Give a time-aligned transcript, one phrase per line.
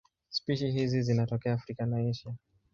[0.29, 2.33] Spishi hizi zinatokea Afrika na Asia.